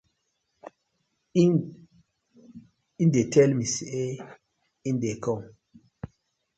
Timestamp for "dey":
3.13-3.27, 5.01-5.15